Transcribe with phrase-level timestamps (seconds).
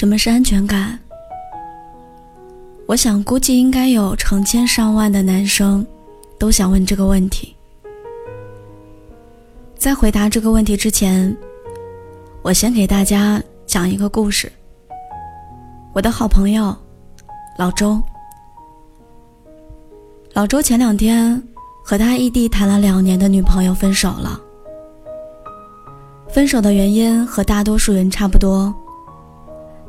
[0.00, 0.98] 什么是安全感？
[2.86, 5.86] 我想，估计应该有成千上万的男生
[6.38, 7.54] 都想问这个问题。
[9.76, 11.36] 在回答这个问题之前，
[12.40, 14.50] 我先给大家讲一个故事。
[15.92, 16.74] 我的好朋友
[17.58, 18.00] 老周，
[20.32, 21.38] 老周前两天
[21.84, 24.40] 和他异地谈了两年的女朋友分手了。
[26.26, 28.74] 分手的原因和大多数人差不多。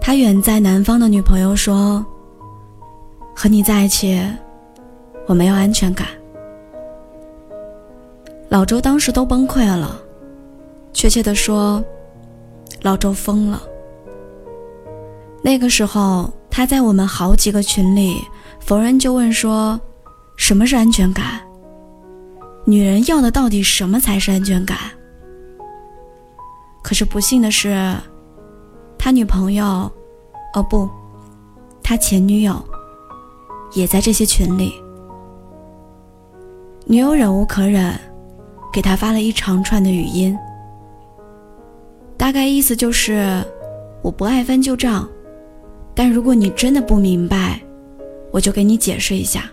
[0.00, 2.04] 他远在南方的女朋友说
[3.36, 4.20] ：“和你在一起，
[5.26, 6.08] 我没有安全感。”
[8.48, 10.00] 老周当时都崩溃了，
[10.92, 11.82] 确切的说，
[12.82, 13.62] 老周疯了。
[15.42, 18.16] 那个时候，他在我们好几个群里
[18.58, 19.80] 逢人就问说
[20.36, 21.40] ：“什么是安全感？
[22.64, 24.76] 女人要的到底什么才是安全感？”
[26.82, 27.94] 可是不幸的是，
[29.02, 29.90] 他女朋友，
[30.52, 30.86] 哦不，
[31.82, 32.62] 他前女友，
[33.72, 34.74] 也在这些群里。
[36.84, 37.98] 女友忍无可忍，
[38.70, 40.38] 给他发了一长串的语音，
[42.18, 43.42] 大概意思就是：
[44.02, 45.08] 我不爱翻旧账，
[45.94, 47.58] 但如果你真的不明白，
[48.30, 49.44] 我就给你解释一下。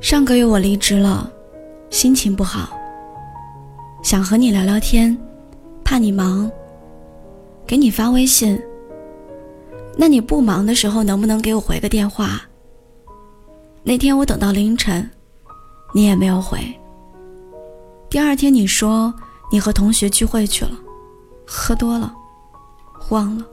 [0.00, 1.30] 上个月我离职了，
[1.90, 2.70] 心情不好，
[4.02, 5.16] 想和你聊聊天，
[5.84, 6.50] 怕你忙，
[7.66, 8.60] 给你发微信。
[9.96, 12.40] 那你不忙的时候，能不能给我回个电话？
[13.82, 15.10] 那天我等到凌晨，
[15.92, 16.58] 你也没有回。
[18.08, 19.12] 第二天你说
[19.50, 20.72] 你和同学聚会去了，
[21.44, 22.14] 喝多了，
[23.10, 23.44] 忘了。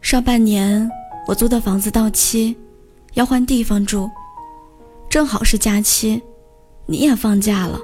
[0.00, 0.90] 上半年。
[1.24, 2.56] 我租的房子到期，
[3.14, 4.10] 要换地方住，
[5.12, 6.22] 正好是假期，
[6.86, 7.78] 你也放假了，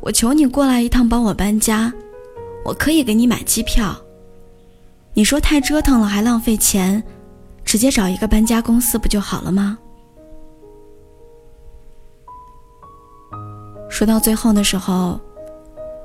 [0.00, 1.92] 我求你过来一趟帮我搬家，
[2.64, 3.94] 我可以给你买机票。
[5.12, 7.04] 你说太折腾了还浪费钱，
[7.62, 9.76] 直接找一个搬家公司不就好了吗？
[13.90, 15.20] 说到最后的时候，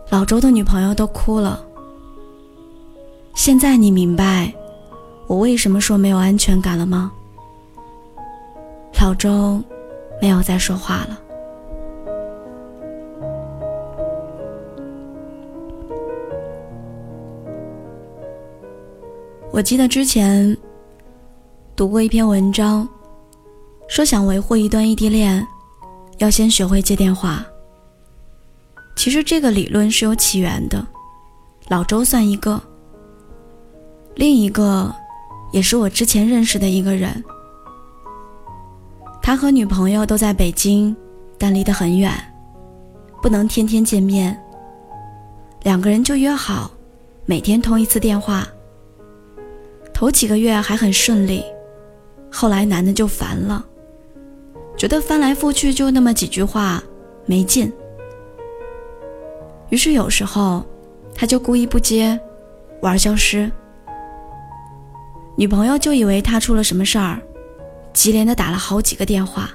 [0.09, 1.65] 老周的女朋友都哭了。
[3.35, 4.53] 现在你明白。
[5.27, 7.09] 我为什么说没有安全感了吗？
[8.99, 9.63] 老周
[10.21, 11.19] 没有再说话了。
[19.51, 20.55] 我记得之前
[21.75, 22.87] 读过一篇文章，
[23.87, 25.45] 说想维护一段异地恋，
[26.19, 27.45] 要先学会接电话。
[28.95, 30.85] 其实这个理论是有起源的，
[31.69, 32.61] 老周算一个，
[34.15, 34.93] 另一个。
[35.51, 37.23] 也是我之前认识的一个人，
[39.21, 40.95] 他和女朋友都在北京，
[41.37, 42.11] 但离得很远，
[43.21, 44.37] 不能天天见面。
[45.63, 46.71] 两个人就约好，
[47.25, 48.47] 每天通一次电话。
[49.93, 51.43] 头几个月还很顺利，
[52.31, 53.63] 后来男的就烦了，
[54.77, 56.81] 觉得翻来覆去就那么几句话，
[57.25, 57.71] 没劲。
[59.69, 60.65] 于是有时候，
[61.13, 62.19] 他就故意不接，
[62.81, 63.51] 玩消失。
[65.35, 67.21] 女朋友就以为他出了什么事儿，
[67.93, 69.49] 急连的打了好几个电话。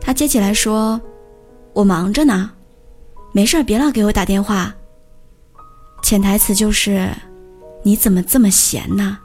[0.00, 1.00] 他接起来说
[1.72, 2.50] ：“我忙着呢，
[3.32, 4.74] 没事别老给我打电话。”
[6.02, 7.08] 潜台词就是
[7.84, 9.18] ：“你怎么这么闲呢？”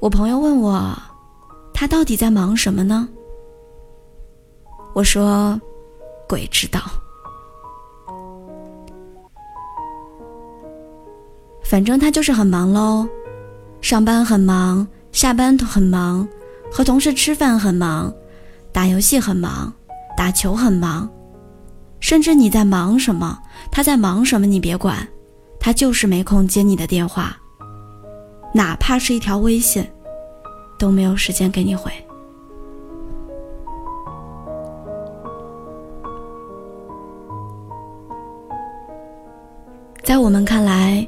[0.00, 0.96] 我朋友问我
[1.74, 3.08] ：“他到底在忙什么呢？”
[4.94, 5.60] 我说
[6.26, 6.80] ：“鬼知道。”
[11.62, 13.06] 反正他就是很忙喽，
[13.82, 16.26] 上班很忙，下班很忙，
[16.70, 18.12] 和同事吃饭很忙，
[18.70, 19.72] 打游戏很忙，
[20.16, 21.10] 打球很忙，
[21.98, 23.38] 甚至你在忙什么，
[23.72, 25.06] 他在忙什么，你别管，
[25.58, 27.36] 他就是没空接你的电话，
[28.54, 29.84] 哪怕是一条微信，
[30.78, 31.90] 都没有时间给你回。
[40.04, 41.06] 在我们看来。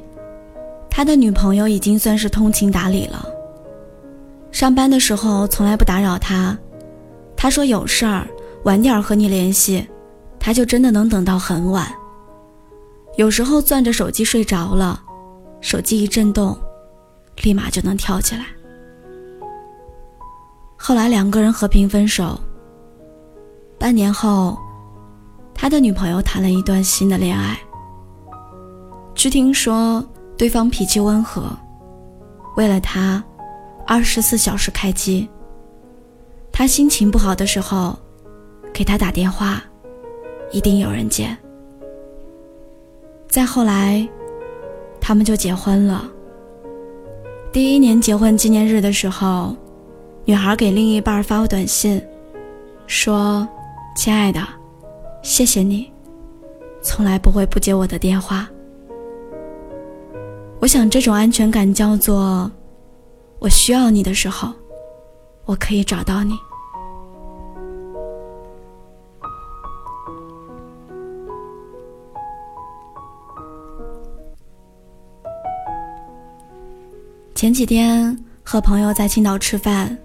[0.93, 3.25] 他的女朋友已经算是通情达理了。
[4.61, 6.55] 上班的时候从来不打扰他，
[7.35, 8.27] 他说有事儿
[8.63, 9.89] 晚点和你联系，
[10.39, 11.91] 他就真的能等到很晚。
[13.17, 15.01] 有时候攥着手机睡着了，
[15.61, 16.55] 手机一震动，
[17.41, 18.45] 立马就能跳起来。
[20.77, 22.39] 后来两个人和平分手。
[23.79, 24.55] 半年后，
[25.55, 27.57] 他的女朋友谈了一段新的恋爱。
[29.15, 30.05] 据听说。
[30.37, 31.43] 对方脾气温和，
[32.57, 33.23] 为了他，
[33.91, 35.27] 二十四小时开机。
[36.49, 37.99] 他心情不好的时候，
[38.71, 39.61] 给他打电话，
[40.49, 41.35] 一定有人接。
[43.27, 44.07] 再后来，
[45.01, 46.09] 他们就结婚了。
[47.51, 49.53] 第一年结婚纪念日的时候，
[50.23, 52.01] 女孩给另一半发过短信，
[52.87, 53.45] 说
[53.93, 54.41] ：“亲爱的，
[55.21, 55.91] 谢谢你，
[56.81, 58.49] 从来不会不接我的电话。”
[60.61, 62.49] 我想，这种安全感叫做，
[63.41, 64.53] 我需要你的时候，
[65.45, 66.37] 我可以找到你。
[77.33, 79.97] 前几天和朋友在青岛吃饭，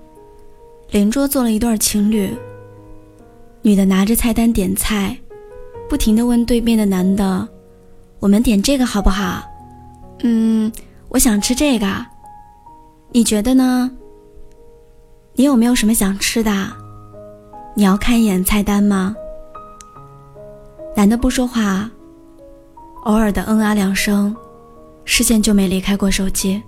[0.88, 2.34] 邻桌坐了一对情侣。
[3.60, 5.14] 女的拿着菜单点菜，
[5.90, 7.46] 不停的问对面的男的
[8.18, 9.42] ：“我们点这个好不好
[10.24, 10.72] ？”“嗯，
[11.10, 11.86] 我想吃这个，
[13.10, 13.90] 你觉得呢？
[15.34, 16.50] 你有没有什么想吃的？
[17.74, 19.14] 你要看一眼菜单吗？”
[20.96, 21.90] 男的不说话，
[23.04, 24.34] 偶尔的嗯啊两声，
[25.04, 26.62] 视线就没离开过手机。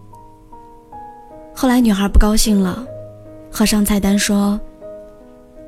[1.54, 2.86] 后来女孩不高兴了，
[3.50, 4.60] 合上菜单说：“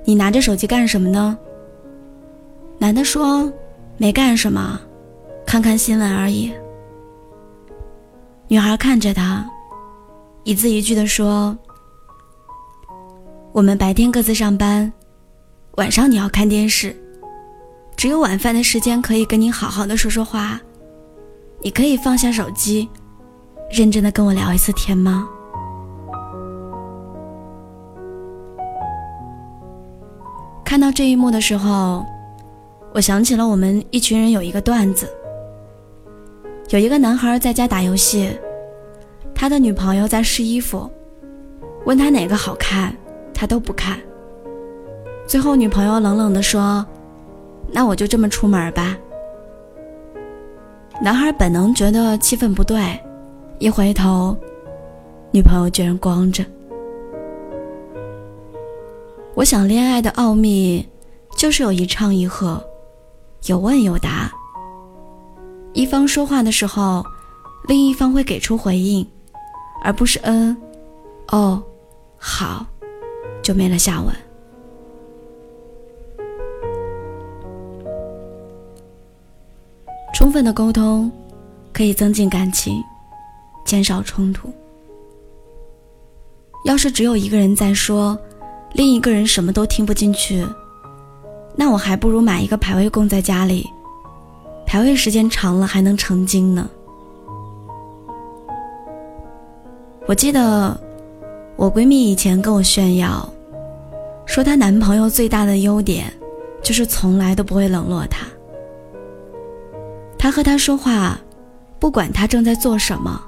[0.05, 1.37] 你拿着手机干什么呢？”
[2.79, 3.53] 男的说
[3.99, 4.81] ：“没干什么，
[5.45, 6.53] 看看新闻而已。”
[8.49, 9.49] 女孩看着他，
[10.45, 11.57] 一字一句的说
[13.53, 14.91] ：“我们白天各自上班，
[15.77, 16.97] 晚上你要看电视，
[17.95, 20.59] 只有晚饭的时间可以跟你好好的说说话，
[21.61, 22.89] 你可以放下手机，
[23.71, 25.29] 认真的跟我聊一次天吗？”
[30.65, 32.07] 看到这一幕的时候，
[32.95, 35.07] 我想起了我们一群人有一个段子：
[36.71, 38.39] 有一个男孩在家打游戏，
[39.41, 40.87] 他的女朋友在试衣服，
[41.87, 42.95] 问他哪个好看，
[43.33, 43.99] 他都不看。
[45.27, 46.85] 最后女朋友冷冷地说
[47.73, 48.99] ：“那我就这么出门吧。”
[51.01, 53.01] 男孩本能觉得气氛不对，
[53.59, 54.37] 一回头，
[55.33, 56.45] 女朋友居然光着。
[59.33, 60.87] 我想，恋爱的奥秘
[61.35, 62.63] 就是有一唱一和，
[63.47, 64.31] 有问有答。
[65.73, 67.03] 一方说话的时候，
[67.67, 69.07] 另一方会给出回应，
[69.83, 70.57] 而不是嗯、
[71.29, 71.63] 哦、
[72.17, 72.67] 好，
[73.43, 74.15] 就没了下文。
[80.15, 81.11] 充分的沟通
[81.73, 82.83] 可以增进感情，
[83.65, 84.53] 减少冲突。
[86.67, 88.19] 要是只有一个人在说，
[88.75, 90.47] 另一个人什么都听不进去，
[91.57, 93.67] 那我还不如买一个排位供在家里，
[94.67, 96.69] 排位时间长了还能成精呢。
[100.11, 100.77] 我记得
[101.55, 103.33] 我闺蜜以前跟我炫耀，
[104.27, 106.13] 说她男朋友最大的优点
[106.65, 108.27] 就是从来都不会冷落她。
[110.19, 111.17] 他和她说话，
[111.79, 113.23] 不管他正在做什么，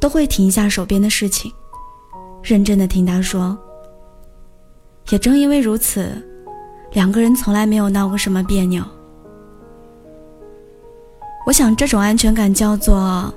[0.00, 1.52] 都会停下手边的事情，
[2.42, 3.56] 认真的听她说。
[5.10, 6.10] 也正因为如此，
[6.90, 8.82] 两个人从来没有闹过什么别扭。
[11.46, 13.32] 我想，这种安全感叫做：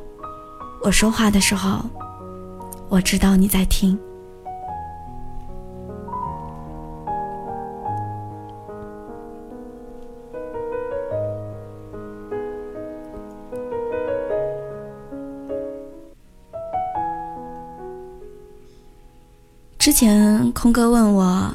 [0.81, 1.77] 我说话的时候，
[2.93, 3.99] 我知道你在听。
[19.79, 21.51] 之前空哥问我，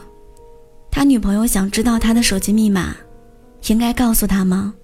[0.90, 2.96] 他女朋友想知道他的手机密码，
[3.68, 4.74] 应该告诉他吗？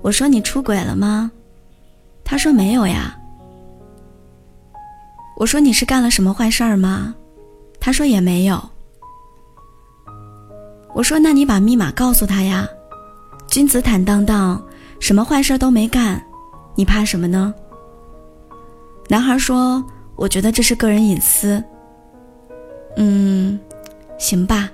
[0.00, 1.30] 我说你出轨了吗？
[2.24, 3.14] 他说没有呀。
[5.36, 7.14] 我说你是干了什么坏事儿吗？
[7.78, 8.58] 他说也没有。
[10.94, 12.66] 我说那你把密码告诉他呀，
[13.46, 14.60] 君子坦荡荡，
[14.98, 16.20] 什么坏事都没干，
[16.74, 17.54] 你怕什么呢？
[19.08, 19.84] 男孩说，
[20.16, 21.62] 我觉得这是个人隐私。
[22.96, 23.60] 嗯，
[24.18, 24.70] 行吧。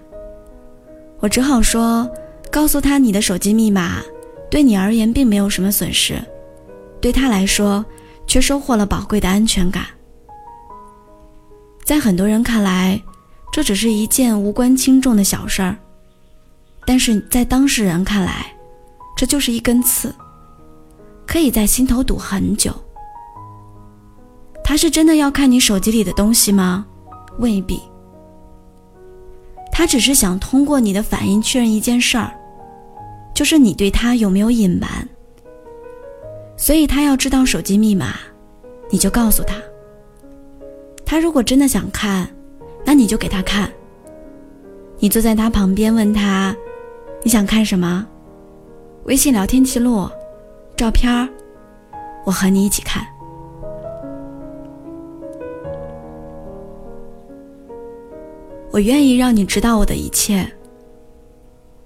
[1.19, 2.09] 我只好说，
[2.53, 4.01] 告诉他你的手机密码，
[4.49, 6.15] 对你而言并没有什么损失，
[7.01, 7.85] 对他来说
[8.29, 9.85] 却收获了宝贵的安全感。
[11.85, 13.01] 在很多人看来，
[13.53, 15.77] 这只是一件无关轻重的小事儿，
[16.87, 18.47] 但是在当事人看来，
[19.17, 20.15] 这就是一根刺，
[21.27, 22.73] 可以在心头堵很久。
[24.65, 26.87] 他是真的要看你手机里的东西吗？
[27.39, 27.81] 未必。
[29.73, 32.33] 他只是想通过你的反应确认一件事儿，
[33.35, 35.09] 就是你对他有没有隐瞒。
[36.57, 38.15] 所以他要知道手机密码，
[38.89, 39.57] 你就告诉他。
[41.13, 42.27] 他如果真的想看，
[42.87, 43.71] 那你就给他看，
[44.99, 46.57] 你坐在他旁边，问他
[47.23, 48.07] ：“你想看什么？
[49.05, 50.09] 微信聊天记录、
[50.75, 51.29] 照片儿，
[52.25, 53.07] 我和你一起看。”
[58.73, 60.51] 我愿意让你知道我的一切。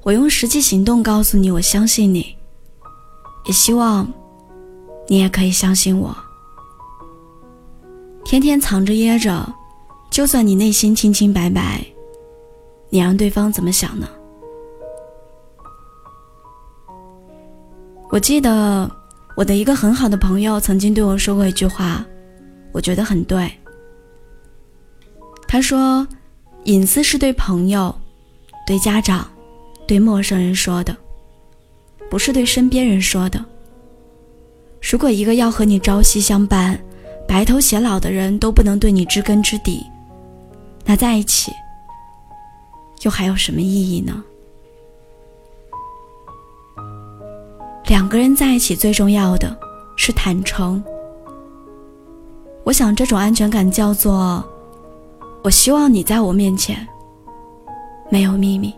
[0.05, 2.37] 我用实际行动告诉你，我相信你，
[3.47, 4.07] 也希望
[5.09, 6.17] 你也可以相信我。
[8.27, 9.55] 天天藏着掖着，
[10.11, 11.81] 就算你内心清清白白。
[12.91, 14.09] 你让对方怎么想呢？
[18.11, 18.91] 我记得
[19.37, 22.05] 我的一个很好的朋友曾经对我说过一句话，
[22.73, 23.49] 我觉得很对。
[25.47, 26.05] 他说
[26.67, 27.95] ：“隐私是对朋友、
[28.67, 29.25] 对家长、
[29.87, 30.97] 对陌生人说的，
[32.11, 33.45] 不是对身边人说的。
[34.83, 36.77] 如果一个要和你朝夕相伴、
[37.29, 39.85] 白头偕老的人都不能对你知根知底，
[40.85, 41.53] 那在一起。”
[43.03, 44.25] 又还有什么意义呢？
[47.87, 49.57] 两个人在一起最重要的
[49.97, 50.83] 是坦诚。
[52.65, 54.43] 我想这种安全感叫做：
[55.45, 56.89] 我希望你在我面前
[58.11, 58.75] 没有秘密。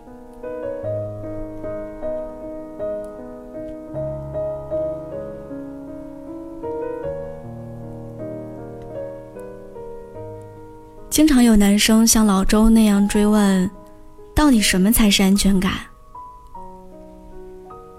[11.19, 13.69] 经常有男生像老周那样追问。
[14.33, 15.73] 到底什么才是安全感？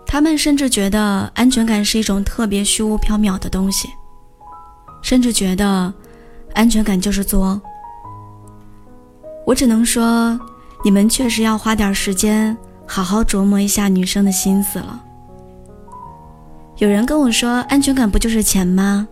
[0.07, 3.91] 他们甚至觉得安全感是一种特别虚无缥缈的东西，
[5.03, 5.93] 甚至觉得
[6.55, 7.61] 安全感就是作。
[9.45, 10.41] 我只能说，
[10.83, 14.99] 你们确实要花点时间好好琢磨一下女生的心思了。
[16.79, 19.07] 有人跟我说，安全感不就是钱吗？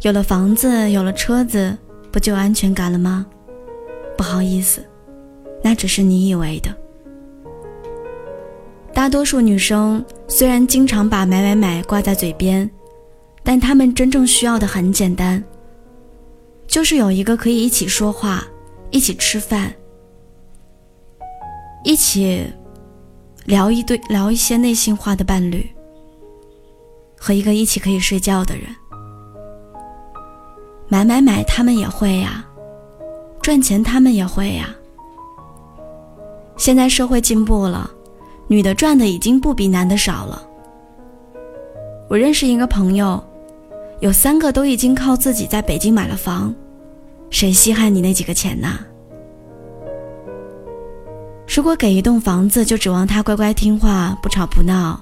[0.00, 1.76] 有了房子，有了车子，
[2.10, 3.26] 不就安全感了吗？
[4.16, 4.84] 不好意思。
[5.62, 6.74] 那只是你以为的。
[8.92, 12.70] 大多数女生虽然经常把“买买买”挂在嘴边，
[13.42, 15.42] 但她们真正需要的很简单，
[16.66, 18.46] 就是有一个可以一起说话、
[18.90, 19.74] 一起吃饭、
[21.84, 22.46] 一起
[23.44, 25.68] 聊一堆、聊一些内心话的伴侣，
[27.18, 28.64] 和一个一起可以睡觉的人。
[30.88, 32.44] 买买买，他们也会呀；
[33.42, 34.68] 赚钱，他们也会呀。
[36.56, 37.90] 现在社会进步了，
[38.46, 40.42] 女的赚的已经不比男的少了。
[42.08, 43.22] 我认识一个朋友，
[44.00, 46.54] 有三个都已经靠自己在北京买了房，
[47.30, 48.78] 谁稀罕你那几个钱呐？
[51.48, 55.00] 如果给一栋房子就指望他乖乖听话不吵不闹，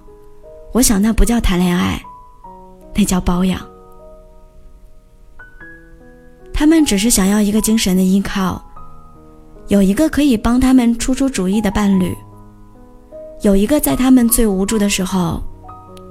[0.72, 2.00] 我想那不叫谈恋爱，
[2.94, 3.60] 那叫包养。
[6.54, 8.64] 他们只是想要一个精神的依靠。
[9.68, 12.14] 有一个可以帮他们出出主意的伴侣，
[13.42, 15.42] 有一个在他们最无助的时候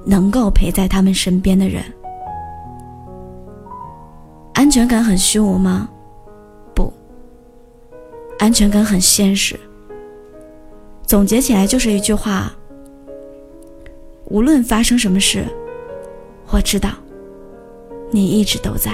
[0.04, 1.82] 能够陪在他们身边的人。
[4.52, 5.88] 安全感很虚无吗？
[6.74, 6.92] 不，
[8.38, 9.58] 安全感很现实。
[11.06, 12.52] 总结起来就是一句话：
[14.26, 15.44] 无论发生什么事，
[16.50, 16.90] 我知道
[18.10, 18.92] 你一直都在。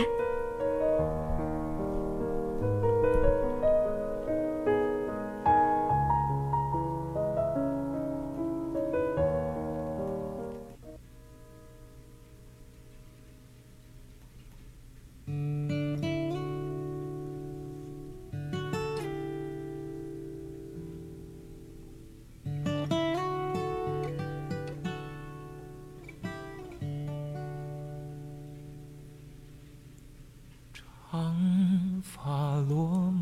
[32.70, 33.18] 落寞。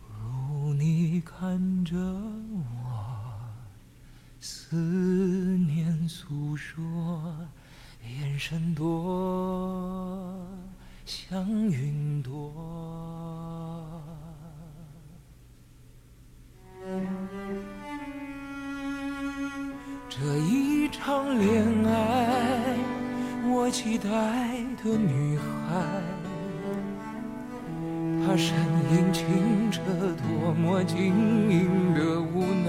[0.00, 3.36] 如你看着我，
[4.40, 6.82] 思念诉说，
[8.02, 10.34] 眼神多
[11.04, 12.54] 像云朵。
[20.08, 22.78] 这一场恋爱，
[23.46, 24.08] 我期待
[24.82, 26.17] 的女孩。
[28.28, 28.54] 她身
[28.92, 29.80] 影清澈，
[30.18, 32.68] 多么晶莹的无奈。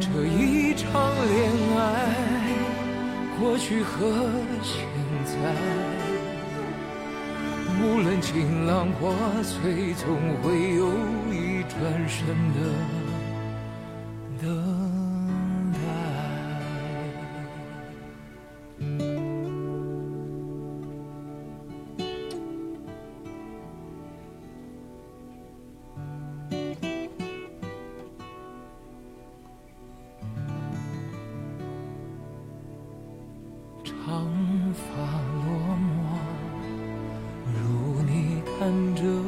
[0.00, 0.90] 这一场
[1.28, 1.78] 恋爱。
[3.38, 4.32] 过去和
[4.64, 4.84] 现
[5.24, 5.32] 在，
[7.80, 10.08] 无论晴朗破碎，总
[10.42, 10.88] 会有
[11.30, 12.58] 一转身的
[14.42, 14.83] 等
[38.64, 39.23] 看着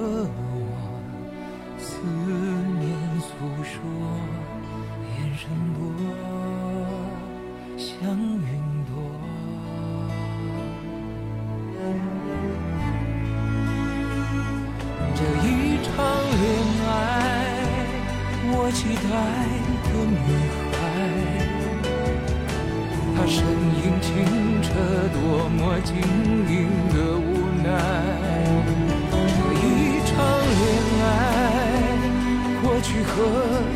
[32.97, 33.13] 去和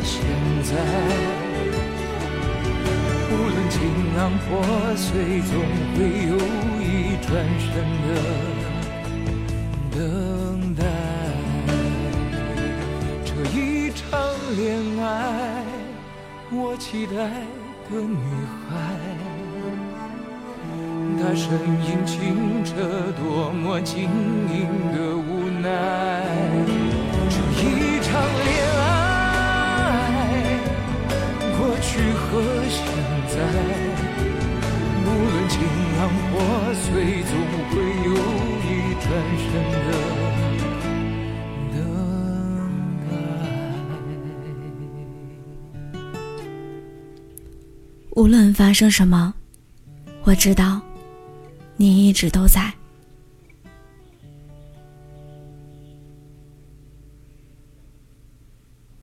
[0.03, 0.19] 现
[0.63, 0.73] 在，
[3.29, 3.77] 无论情
[4.17, 4.49] 浪破
[4.95, 5.53] 碎，总
[5.93, 6.33] 会有
[6.81, 6.83] 一
[7.21, 7.69] 转身
[8.01, 8.09] 的
[9.91, 10.81] 等待。
[13.23, 14.01] 这一场
[14.57, 14.65] 恋
[15.03, 15.05] 爱，
[16.51, 17.13] 我期待
[17.91, 18.17] 的女
[18.67, 18.71] 孩。
[21.21, 21.45] 她身
[21.85, 22.73] 影清澈，
[23.21, 24.09] 多么晶
[24.49, 25.69] 莹的无奈。
[48.15, 49.33] 无论发生什么，
[50.23, 50.79] 我知道。
[51.77, 52.71] 你一直都在。